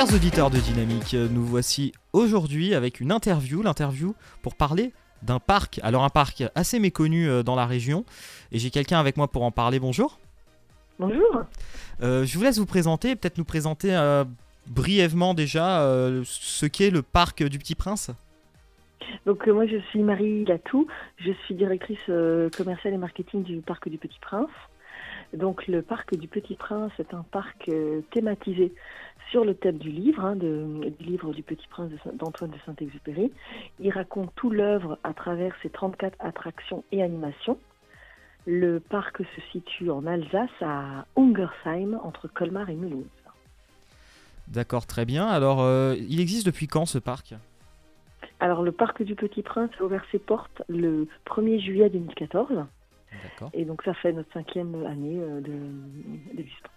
[0.00, 5.78] Chers auditeurs de Dynamique, nous voici aujourd'hui avec une interview, l'interview pour parler d'un parc,
[5.82, 8.06] alors un parc assez méconnu euh, dans la région,
[8.50, 10.18] et j'ai quelqu'un avec moi pour en parler, bonjour.
[10.98, 11.42] Bonjour.
[12.00, 14.24] Euh, je vous laisse vous présenter, peut-être nous présenter euh,
[14.68, 18.10] brièvement déjà euh, ce qu'est le parc du Petit Prince.
[19.26, 20.86] Donc moi je suis Marie Latou,
[21.18, 22.10] je suis directrice
[22.56, 24.48] commerciale et marketing du parc du Petit Prince.
[25.34, 27.70] Donc le parc du Petit Prince est un parc
[28.12, 28.72] thématisé
[29.30, 32.56] sur le thème du livre, hein, de- du livre du Petit Prince de d'Antoine de
[32.66, 33.30] Saint-Exupéry.
[33.78, 37.58] Il raconte tout l'œuvre à travers ses 34 attractions et animations.
[38.46, 43.04] Le parc se situe en Alsace, à Ungersheim, entre Colmar et Mulhouse.
[44.48, 45.26] D'accord, très bien.
[45.26, 47.34] Alors, euh, il existe depuis quand ce parc?
[48.40, 52.48] Alors le parc du Petit Prince a ouvert ses portes le 1er juillet 2014.
[53.22, 53.50] D'accord.
[53.52, 56.72] Et donc ça fait notre cinquième année euh, de- d'existence.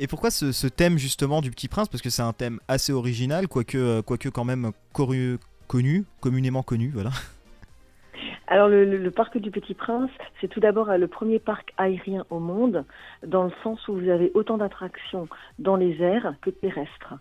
[0.00, 1.88] Et pourquoi ce, thème justement du Petit Prince?
[1.88, 6.90] Parce que c'est un thème assez original, quoique, euh, quoique quand même connu, communément connu,
[6.92, 7.10] voilà.
[8.48, 10.10] Alors le, parc du Petit Prince,
[10.40, 12.84] c'est tout d'abord euh, le premier parc aérien au monde,
[13.26, 17.14] dans le sens où vous avez autant d'attractions dans les airs que terrestres.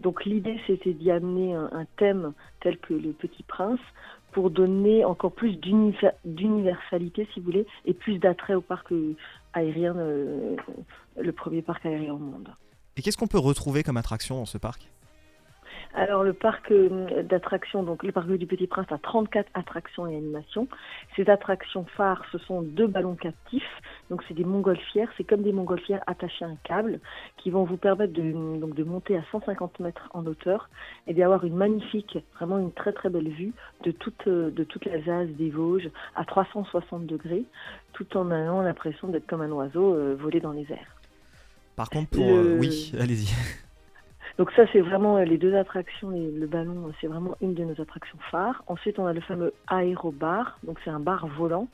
[0.00, 3.80] Donc l'idée c'était d'y amener un, thème tel que le Petit Prince
[4.32, 8.92] pour donner encore plus d'univer- d'universalité, si vous voulez, et plus d'attrait au parc
[9.56, 10.56] euh, aérien, euh,
[11.16, 12.48] le premier parc aérien au monde.
[12.96, 14.90] Et qu'est-ce qu'on peut retrouver comme attraction dans ce parc?
[15.98, 20.14] Alors le parc euh, d'attractions, donc le parc du Petit Prince a 34 attractions et
[20.14, 20.68] animations.
[21.16, 23.62] Ces attractions phares, ce sont deux ballons captifs.
[24.10, 27.00] Donc c'est des montgolfières, c'est comme des montgolfières attachées à un câble
[27.38, 30.68] qui vont vous permettre de, donc, de monter à 150 mètres en hauteur
[31.06, 34.84] et d'avoir une magnifique, vraiment une très très belle vue de toute, euh, de toute
[34.84, 37.44] l'Alsace, des Vosges à 360 degrés,
[37.94, 40.94] tout en ayant l'impression d'être comme un oiseau euh, volé dans les airs.
[41.74, 42.28] Par contre, pour...
[42.28, 43.34] Euh, oui, allez-y.
[44.38, 46.12] Donc ça, c'est vraiment euh, les deux attractions.
[46.12, 48.62] et le ballon, euh, c'est vraiment une de nos attractions phares.
[48.66, 50.58] Ensuite, on a le fameux aérobar.
[50.62, 51.68] Donc c'est un bar volant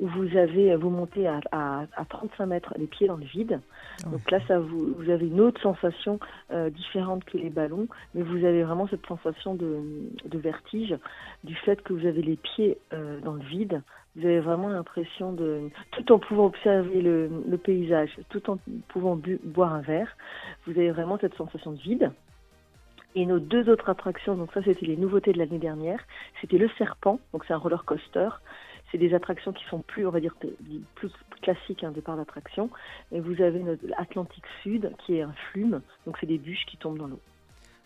[0.00, 3.24] où vous avez, euh, vous montez à, à, à 35 mètres les pieds dans le
[3.24, 3.60] vide.
[4.04, 4.12] Ouais.
[4.12, 6.18] Donc là, ça vous, vous avez une autre sensation
[6.50, 9.80] euh, différente que les ballons, mais vous avez vraiment cette sensation de,
[10.24, 10.96] de vertige
[11.44, 13.82] du fait que vous avez les pieds euh, dans le vide.
[14.16, 19.72] Vous avez vraiment l'impression de, tout en pouvant observer le, paysage, tout en pouvant boire
[19.72, 20.16] un verre,
[20.66, 22.10] vous avez vraiment cette sensation de vide.
[23.14, 26.00] Et nos deux autres attractions, donc ça c'était les nouveautés de l'année dernière,
[26.40, 28.28] c'était le serpent, donc c'est un roller coaster.
[28.90, 30.34] C'est des attractions qui sont plus, on va dire,
[30.96, 31.10] plus
[31.42, 32.70] classiques, un départ d'attraction.
[33.12, 36.76] Et vous avez notre Atlantique Sud, qui est un flume, donc c'est des bûches qui
[36.76, 37.20] tombent dans l'eau.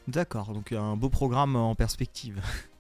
[0.09, 2.41] D'accord, donc un beau programme en perspective.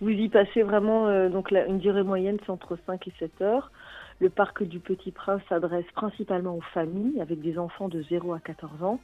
[0.00, 3.70] Vous y passez vraiment, euh, donc une durée moyenne, c'est entre 5 et 7 heures.
[4.20, 8.40] Le parc du Petit Prince s'adresse principalement aux familles avec des enfants de 0 à
[8.40, 9.00] 14 ans.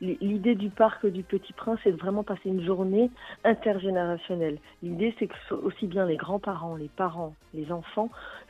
[0.00, 3.10] L'idée du parc du Petit Prince, c'est de vraiment passer une journée
[3.44, 4.58] intergénérationnelle.
[4.82, 8.08] L'idée, c'est que aussi bien les grands-parents, les parents, les enfants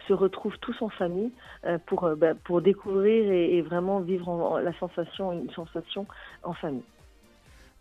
[0.08, 1.30] se retrouvent tous en famille
[1.66, 6.06] euh, pour, euh, bah, pour découvrir et, vraiment vivre la sensation, une sensation
[6.42, 6.84] en famille.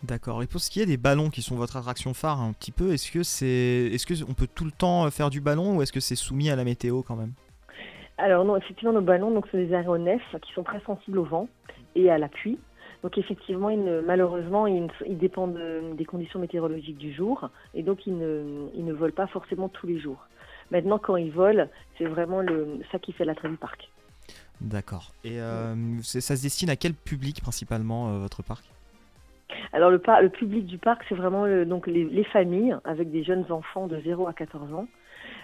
[0.04, 0.42] D'accord.
[0.42, 2.92] Et pour ce qui est des ballons qui sont votre attraction phare un petit peu,
[2.92, 5.82] est-ce que c'est, est-ce que on peut tout le temps euh, faire du ballon ou
[5.82, 7.34] est-ce que c'est soumis à la météo quand même?
[8.18, 11.48] Alors non, effectivement, nos ballons, donc, sont des aéronefs qui sont très sensibles au vent
[11.96, 12.58] et à la pluie.
[13.04, 18.06] Donc effectivement, ils ne- malheureusement, ils, dépendent de- des conditions météorologiques du jour et donc
[18.06, 20.28] ils ne, ils ne volent pas forcément tous les jours.
[20.70, 23.90] Maintenant, quand ils volent, c'est vraiment le, ça qui fait l'attrait du parc.
[24.62, 25.12] D'accord.
[25.24, 28.71] Et euh, ça se destine à quel public principalement euh, votre parc?
[29.74, 30.00] Alors le,
[30.30, 34.00] public du parc, c'est vraiment le- donc les, les familles avec des jeunes enfants de
[34.02, 34.88] 0 à 14 ans.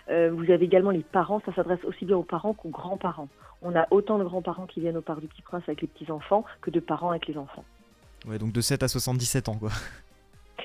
[0.10, 3.30] Euh, vous avez également les parents, ça s'adresse aussi bien aux parents qu'aux grands-parents.
[3.62, 6.46] On a autant de grands-parents qui viennent au parc du Petit Prince avec les petits-enfants
[6.62, 7.64] que de parents avec les enfants.
[8.28, 9.70] Ouais, donc de 7 à 77 ans quoi.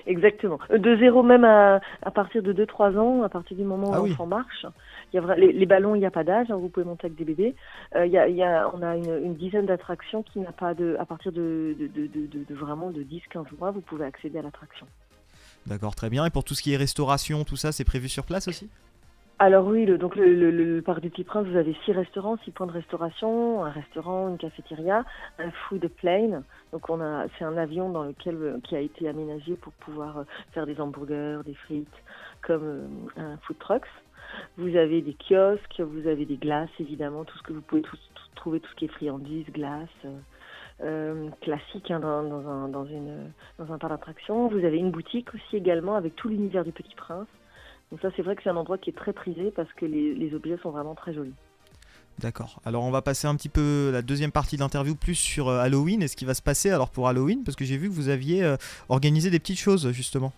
[0.06, 0.58] Exactement.
[0.70, 3.94] Euh, De zéro même à, à partir de 2-3 ans, à partir du moment où
[3.94, 4.10] Ah oui.
[4.10, 4.66] l'enfant marche.
[5.12, 7.06] Il y a les, les ballons, il n'y a pas d'âge, hein, vous pouvez monter
[7.06, 7.54] avec des bébés.
[7.96, 10.52] Euh, il y a, il y a- on a une, une dizaine d'attractions qui n'a
[10.52, 10.96] pas de.
[10.98, 14.86] À partir de- de vraiment de 10-15 mois, vous pouvez accéder à l'attraction.
[15.66, 16.24] D'accord, très bien.
[16.26, 18.68] Et pour tout ce qui est restauration, tout ça, c'est prévu sur place aussi?
[19.44, 22.68] Alors oui, le, donc le, parc du Petit Prince, vous avez six restaurants, six points
[22.68, 25.04] de restauration, un restaurant, une cafétéria,
[25.40, 26.44] un food plane.
[26.70, 30.18] Donc on a, c'est un avion dans lequel euh, qui a été aménagé pour pouvoir
[30.18, 31.88] euh, faire des hamburgers, des frites,
[32.42, 32.86] comme euh,
[33.16, 33.88] un food trucks.
[34.58, 37.82] Vous avez des kiosques, vous avez des glaces évidemment, tout ce que vous pouvez
[38.36, 39.88] trouver, tout ce qui est friandises, glaces.
[40.84, 44.46] euh, classique hein, dans, dans un, dans, une, dans un parc d'attraction.
[44.46, 47.26] Vous avez une boutique aussi également avec tout l'univers du Petit Prince.
[47.92, 50.14] Donc ça, c'est vrai que c'est un endroit qui est très prisé parce que les,
[50.14, 51.34] les objets sont vraiment très jolis.
[52.18, 52.58] D'accord.
[52.64, 55.58] Alors on va passer un petit peu la deuxième partie de l'interview plus sur euh,
[55.58, 57.94] Halloween et ce qui va se passer alors pour Halloween parce que j'ai vu que
[57.94, 58.56] vous aviez euh,
[58.88, 60.32] organisé des petites choses justement.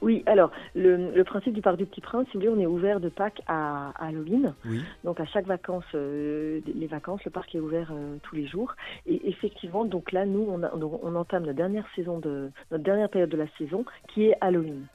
[0.00, 3.00] Oui, alors le, principe du Parc du Petit Prince, si vous voulez, on est ouvert
[3.00, 4.54] de Pâques à, Halloween.
[4.64, 4.80] Oui.
[5.02, 7.92] Donc à chaque vacances, euh, les vacances, le parc est ouvert
[8.22, 8.74] tous les jours.
[9.06, 10.62] Et effectivement, donc là, nous, on,
[11.02, 14.86] on entame la dernière saison de notre dernière période de la saison, qui est Halloween.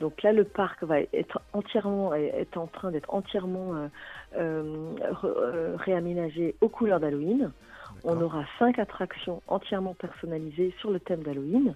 [0.00, 3.88] Donc là, le parc va être entièrement, est en train d'être entièrement euh,
[4.36, 4.94] euh,
[5.24, 7.52] euh, réaménagé aux couleurs d'Halloween.
[8.04, 11.74] On aura cinq attractions entièrement personnalisées sur le thème d'Halloween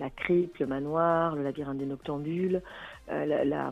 [0.00, 2.62] la crypte, le manoir, le labyrinthe des noctambules.
[3.10, 3.70] Euh,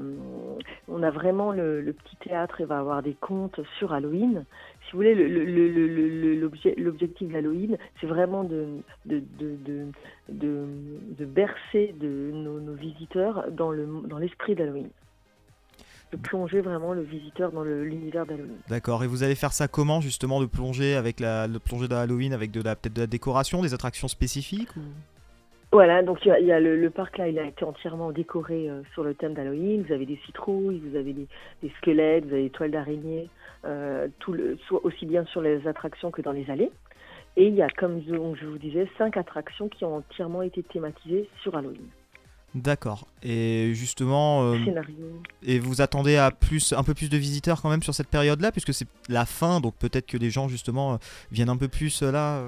[0.89, 4.45] on a vraiment le, petit théâtre et va avoir des contes sur Halloween.
[4.91, 5.15] Si vous voulez,
[6.77, 8.83] l'objectif d'Halloween, c'est vraiment de,
[11.25, 13.71] bercer de nos, visiteurs dans
[14.19, 14.89] l'esprit d'Halloween
[16.13, 18.57] de plonger vraiment le visiteur dans l'univers d'Halloween.
[18.69, 19.05] D'accord.
[19.05, 22.51] Et vous allez faire ça comment justement de plonger avec la le plongée d'Halloween avec
[22.51, 24.71] peut-être de la décoration, des attractions spécifiques.
[25.73, 29.05] Voilà, donc il y a, le, parc là, il a été entièrement décoré euh, sur
[29.05, 29.85] le thème d'Halloween.
[29.87, 31.29] Vous avez des citrouilles, vous avez des,
[31.79, 33.29] squelettes, vous avez des toiles d'araignée,
[33.65, 36.73] euh, tout le, soit aussi bien sur les attractions que dans les allées.
[37.37, 41.29] Et il y a, comme je, vous disais, cinq attractions qui ont entièrement été thématisées
[41.41, 41.87] sur Halloween.
[42.57, 43.07] D'accord.
[43.23, 44.57] Et justement, euh,
[45.45, 48.51] et vous attendez à plus, un peu plus de visiteurs quand même sur cette période-là,
[48.51, 50.99] puisque c'est la fin, donc peut-être que les gens justement
[51.31, 52.43] viennent un peu plus là.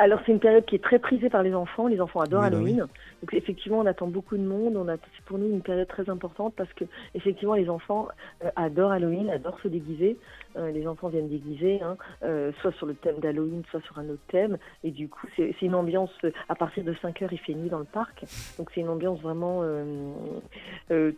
[0.00, 1.86] Alors c'est une période qui est très prisée par les enfants.
[1.86, 2.78] Les enfants adorent bah Halloween.
[3.20, 4.74] Donc effectivement, on attend beaucoup de monde.
[4.74, 8.08] On a, c'est pour nous une période très importante parce que effectivement, les enfants
[8.42, 10.16] euh, adorent Halloween, adorent se déguiser.
[10.56, 14.08] Euh, les enfants viennent déguiser, hein, euh, soit sur le thème d'Halloween, soit sur un
[14.08, 14.56] autre thème.
[14.84, 16.10] Et du coup, c'est, une ambiance.
[16.48, 18.24] À partir de 5 heures, il fait nuit dans le parc.
[18.56, 19.62] Donc c'est une ambiance vraiment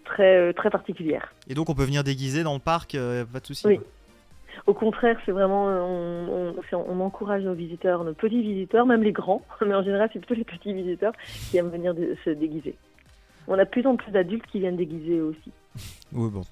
[0.05, 1.33] très très particulière.
[1.49, 2.97] Et donc on peut venir déguiser dans le parc,
[3.33, 3.65] pas de souci.
[3.69, 3.81] Oui.
[4.67, 9.43] Au contraire, c'est vraiment, on, on, encourage nos visiteurs, nos petits visiteurs, même les grands,
[9.67, 11.13] mais en général, c'est plutôt les petits visiteurs
[11.51, 11.95] qui aiment venir
[12.25, 12.77] se déguiser.
[13.49, 15.51] On a de plus en plus d'adultes qui viennent déguiser aussi.
[16.13, 16.43] Oui, bon,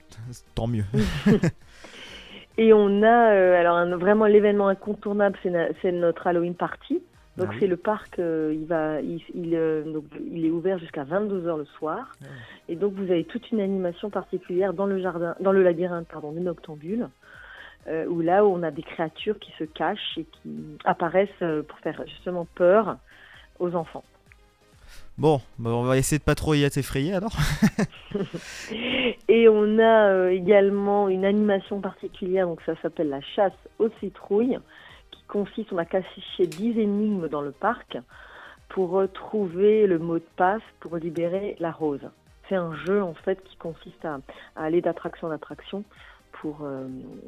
[0.54, 0.84] tant mieux.
[2.58, 7.00] Et on a, euh, alors vraiment l'événement incontournable, c'est notre Halloween party.
[7.36, 11.04] Donc ah c'est le parc, euh, il va, il, euh, donc, il est ouvert jusqu'à
[11.04, 12.12] 22h le soir.
[12.22, 12.26] Ah
[12.68, 16.32] Et donc vous avez toute une animation particulière dans le jardin, dans le labyrinthe, pardon,
[16.32, 17.08] du Noctambule.
[17.88, 21.62] Euh, où là où on a des créatures qui se cachent et qui apparaissent euh,
[21.62, 22.98] pour faire justement peur
[23.58, 24.04] aux enfants.
[25.16, 27.32] Bon, bah, on va essayer de pas trop y être effrayé alors.
[29.28, 34.58] et on a euh, également une animation particulière, donc ça s'appelle la chasse aux citrouilles,
[35.10, 37.96] qui consiste, on a caché 10 énigmes dans le parc
[38.68, 42.08] pour retrouver le mot de passe pour libérer la rose.
[42.48, 44.20] C'est un jeu en fait qui consiste à
[44.54, 45.82] aller d'attraction en attraction
[46.40, 46.86] pour euh,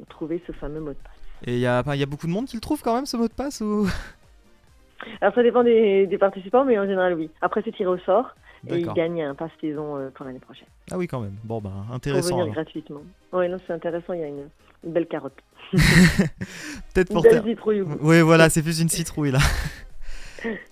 [0.09, 1.11] trouver ce fameux mot de passe.
[1.45, 3.17] Et il y, a, y a beaucoup de monde qui le trouve quand même ce
[3.17, 3.87] mot de passe ou?
[5.21, 7.29] Alors ça dépend des, participants, mais en général oui.
[7.41, 8.35] Après c'est tiré au sort
[8.69, 10.67] et ils gagnent un passe saison euh, pour l'année prochaine.
[10.91, 11.35] Ah oui quand même.
[11.43, 12.29] Bon bah intéressant.
[12.29, 13.01] Pour venir gratuitement.
[13.33, 14.47] Oui non c'est intéressant, il y a une,
[14.85, 15.37] belle carotte.
[16.93, 17.25] Peut-être pour.
[17.25, 17.81] Une belle citrouille.
[17.81, 19.39] Oui voilà c'est plus une citrouille là.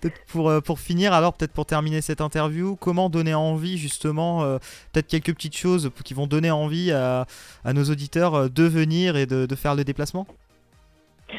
[0.00, 4.42] Peut-être pour, euh, pour finir, alors peut-être pour terminer cette interview, comment donner envie justement,
[4.42, 4.58] euh,
[4.92, 7.26] peut-être quelques petites choses qui vont donner envie à,
[7.64, 10.26] à nos auditeurs euh, de venir et de, de faire le déplacement?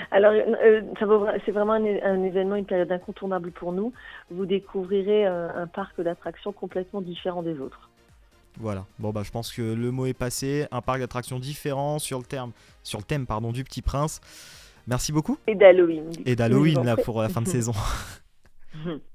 [0.09, 0.33] Alors,
[1.45, 3.93] c'est vraiment un, événement, une période incontournable pour nous.
[4.31, 7.91] Vous découvrirez un, parc d'attractions complètement différent des autres.
[8.57, 8.85] Voilà.
[8.97, 10.65] Bon bah je pense que le mot est passé.
[10.71, 14.19] Un parc d'attractions différent sur le terme, sur le thème pardon du Petit Prince.
[14.87, 15.37] Merci beaucoup.
[15.47, 16.11] Et d'Halloween.
[16.25, 17.73] Et d'Halloween là pour la fin de saison.
[18.75, 18.97] Mm-hmm.